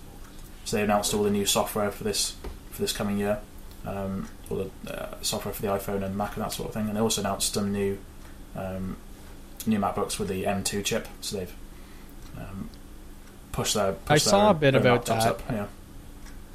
[0.66, 2.36] so they announced all the new software for this
[2.72, 3.40] for this coming year,
[3.86, 6.88] um, all the uh, software for the iPhone and Mac and that sort of thing,
[6.88, 7.98] and they also announced some new
[8.58, 8.98] um,
[9.66, 11.08] new MacBooks with the M2 chip.
[11.22, 11.56] So they've
[12.38, 12.70] um,
[13.58, 13.92] pushed their.
[14.06, 15.26] Pushed I saw a bit about that.
[15.26, 15.42] Up.
[15.50, 15.68] Yeah.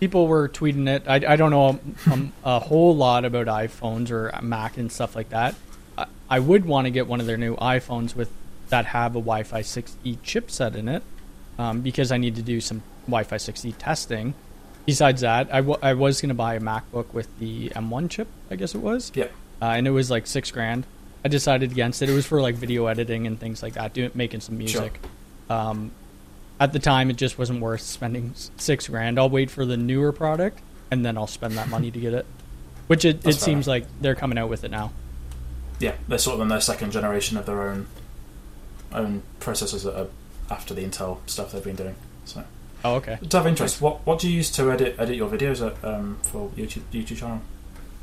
[0.00, 1.04] people were tweeting it.
[1.06, 1.78] I, I don't know
[2.10, 5.54] um, a whole lot about iPhones or Mac and stuff like that.
[5.98, 8.30] I, I would want to get one of their new iPhones with
[8.70, 11.02] that have a Wi-Fi 6E chipset in it,
[11.58, 14.32] um, because I need to do some Wi-Fi 6E testing.
[14.86, 18.28] Besides that, I, w- I was going to buy a MacBook with the M1 chip,
[18.50, 19.24] I guess it was, Yeah.
[19.60, 20.86] uh, and it was like six grand.
[21.24, 22.08] I decided against it.
[22.08, 24.98] It was for like video editing and things like that, doing making some music.
[25.50, 25.92] Um,
[26.62, 29.18] at the time, it just wasn't worth spending six grand.
[29.18, 32.26] I'll wait for the newer product and then I'll spend that money to get it.
[32.86, 33.66] Which it, it seems enough.
[33.66, 34.92] like they're coming out with it now.
[35.80, 37.86] yeah, they're sort of on their second generation of their own
[38.92, 40.08] own processors that are
[40.50, 41.94] after the Intel stuff they've been doing.
[42.26, 42.44] So,
[42.84, 43.18] Oh, okay.
[43.28, 46.18] to have interest, what what do you use to edit edit your videos at, um,
[46.22, 47.40] for YouTube YouTube channel?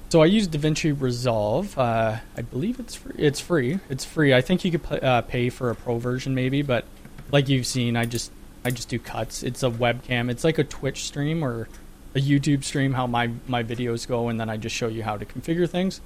[0.10, 1.78] So I use DaVinci Resolve.
[1.78, 3.14] Uh, I believe it's free.
[3.18, 3.80] It's free.
[3.90, 4.34] It's free.
[4.34, 6.86] I think you could uh, pay for a pro version maybe, but
[7.32, 8.32] like you've seen, I just
[8.66, 9.44] I just do cuts.
[9.44, 10.30] It's a webcam.
[10.30, 11.70] It's like a Twitch stream or
[12.16, 12.94] a YouTube stream.
[12.94, 16.02] How my my videos go, and then I just show you how to configure things.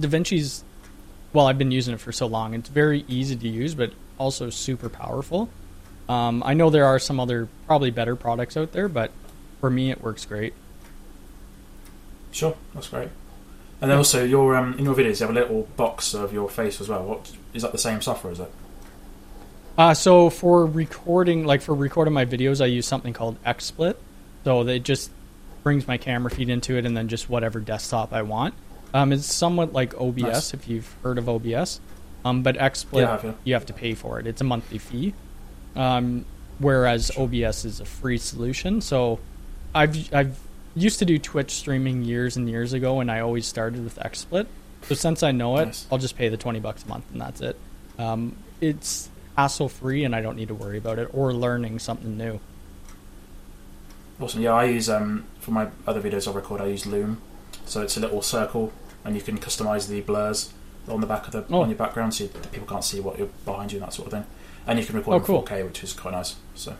[0.00, 0.64] DaVinci's
[1.32, 2.54] well, I've been using it for so long.
[2.54, 5.50] It's very easy to use, but also super powerful.
[6.08, 9.10] Um, I know there are some other probably better products out there, but
[9.60, 10.54] for me, it works great.
[12.32, 13.08] Sure, that's great.
[13.80, 16.48] And then also your um, in your videos you have a little box of your
[16.48, 17.04] face as well.
[17.04, 18.32] What is that the same software?
[18.32, 18.50] Is it?
[19.78, 23.94] Uh, so for recording, like for recording my videos, I use something called XSplit.
[24.44, 25.12] So it just
[25.62, 28.54] brings my camera feed into it, and then just whatever desktop I want.
[28.92, 30.54] Um, it's somewhat like OBS Nice.
[30.54, 31.80] if you've heard of OBS.
[32.24, 34.26] Um, but XSplit, Yeah, you have to pay for it.
[34.26, 35.14] It's a monthly fee.
[35.76, 36.24] Um,
[36.58, 38.80] whereas OBS is a free solution.
[38.80, 39.20] So
[39.74, 40.40] I've I've
[40.74, 44.46] used to do Twitch streaming years and years ago, and I always started with XSplit.
[44.82, 45.86] So since I know it, Nice.
[45.92, 47.56] I'll just pay the twenty bucks a month, and that's it.
[47.96, 49.08] Um, it's
[49.38, 52.40] hassle free, and I don't need to worry about it or learning something new.
[54.20, 54.42] Awesome.
[54.42, 56.60] Yeah, I use um, for my other videos I record.
[56.60, 57.22] I use Loom,
[57.64, 58.72] so it's a little circle,
[59.04, 60.52] and you can customize the blurs
[60.88, 61.60] on the back of the Oh.
[61.62, 64.06] on your background, so you, people can't see what you're behind you and that sort
[64.08, 64.24] of thing.
[64.66, 65.42] And you can record Oh, in cool.
[65.44, 66.34] 4K, which is quite nice.
[66.56, 66.74] So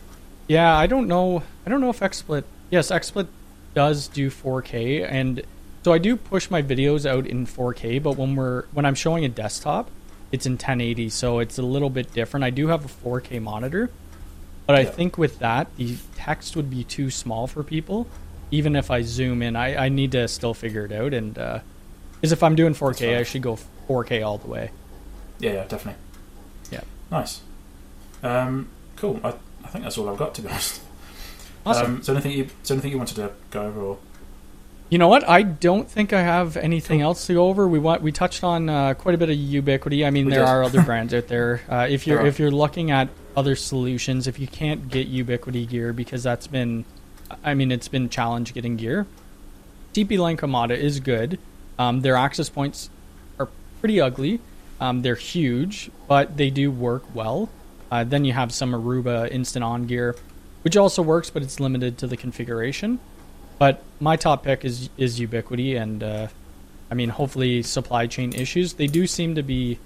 [0.49, 1.43] Yeah, I don't know.
[1.65, 2.43] I don't know if XSplit.
[2.69, 3.27] Yes, XSplit
[3.73, 5.43] does do 4K, and
[5.85, 7.99] so I do push my videos out in 4K.
[8.03, 9.89] But when we're when I'm showing a desktop,
[10.31, 12.43] it's in 1080, so it's a little bit different.
[12.43, 13.89] I do have a 4K monitor,
[14.67, 14.89] but I Yeah.
[14.91, 18.07] think with that, the text would be too small for people.
[18.51, 21.13] Even if I zoom in, I, I need to still figure it out.
[21.13, 24.71] And because if I'm doing 4K, I should go 4K all the way.
[25.39, 26.01] yeah, yeah, definitely.
[26.71, 26.81] Yeah.
[27.11, 27.41] Nice.
[28.23, 29.19] Um, cool.
[29.23, 30.81] I, I think that's all I've got to be honest.
[31.65, 31.85] Awesome.
[31.95, 33.81] Um, is there anything you is there anything you wanted to go over?
[33.81, 33.97] Or
[34.89, 35.27] You know what?
[35.29, 37.67] I don't think I have anything else to go over.
[37.67, 40.05] We want we touched on uh, quite a bit of Ubiquiti.
[40.05, 41.61] I mean, We there are other brands out there.
[41.69, 45.93] Uh, if you're if you're looking at other solutions, if you can't get Ubiquiti gear
[45.93, 46.85] because that's been,
[47.43, 49.05] I mean, it's been challenge getting gear.
[49.93, 51.39] TP-Link Omada is good.
[51.77, 52.89] Um, their access points
[53.39, 53.47] are
[53.79, 54.39] pretty ugly.
[54.79, 57.49] Um, they're huge, but they do work well.
[57.91, 60.15] Uh, then you have some Aruba instant on gear,
[60.63, 62.99] which also works, but it's limited to the configuration.
[63.59, 66.27] But my top pick is is Ubiquiti, and uh,
[66.89, 69.77] I mean, hopefully, supply chain issues they do seem to be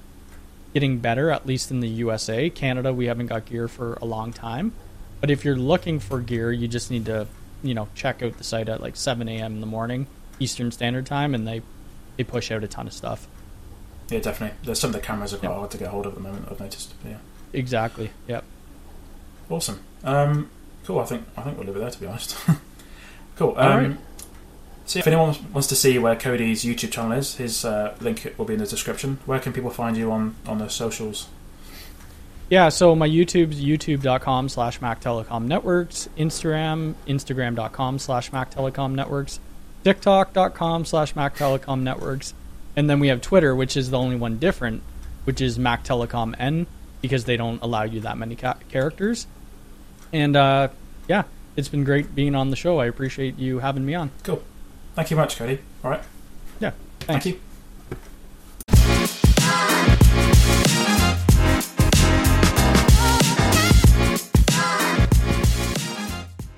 [0.74, 2.50] getting better, at least in the USA.
[2.50, 4.74] Canada, we haven't got gear for a long time,
[5.22, 7.28] but if you're looking for gear, you just need to,
[7.64, 9.54] you know, check out the site at like 7 a.m.
[9.56, 10.08] in the morning
[10.40, 11.62] Eastern Standard Time, and they
[12.18, 13.28] they push out a ton of stuff.
[14.10, 14.56] yeah, definitely.
[14.64, 15.56] There's some of the cameras are quite Yeah.
[15.56, 16.48] hard to get hold of at the moment.
[16.52, 16.94] I've noticed.
[17.04, 17.18] Yeah.
[17.54, 18.12] Exactly.
[18.28, 18.44] Yep.
[19.50, 19.80] Awesome.
[20.04, 20.50] Um,
[20.86, 21.00] cool.
[21.00, 21.90] I think I think we'll leave it there.
[21.92, 22.36] To be honest.
[23.36, 23.54] cool.
[23.58, 23.98] Um, right.
[24.86, 28.46] So if anyone wants to see where Cody's YouTube channel is, his uh, link will
[28.46, 29.20] be in the description.
[29.26, 31.30] Where can people find you on on the socials?
[32.50, 39.40] Yeah, so my YouTube's youtube.com slash Mac Telecom Networks, Instagram, instagram.com slash Mac Telecom Networks,
[39.84, 42.34] tiktok.com slash Mac Telecom Networks,
[42.76, 44.84] and then we have Twitter, which is the only one different,
[45.24, 46.68] which is Mac Telecom N,
[47.02, 49.26] because they don't allow you that many ca- characters.
[50.12, 50.68] And uh,
[51.08, 51.24] yeah,
[51.56, 52.80] it's been great being on the show.
[52.80, 54.12] I appreciate you having me on.
[54.24, 54.44] Cool.
[54.96, 55.60] Thank you much, Cody.
[55.84, 56.02] All right.
[56.60, 57.40] Yeah, Thank you.